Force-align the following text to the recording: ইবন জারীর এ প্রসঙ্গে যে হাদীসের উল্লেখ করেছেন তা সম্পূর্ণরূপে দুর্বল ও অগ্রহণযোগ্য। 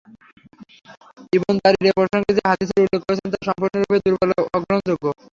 ইবন 1.33 1.55
জারীর 1.61 1.85
এ 1.85 1.97
প্রসঙ্গে 1.97 2.31
যে 2.37 2.41
হাদীসের 2.47 2.81
উল্লেখ 2.81 3.01
করেছেন 3.03 3.27
তা 3.33 3.39
সম্পূর্ণরূপে 3.47 3.97
দুর্বল 4.05 4.29
ও 4.33 4.51
অগ্রহণযোগ্য। 4.55 5.05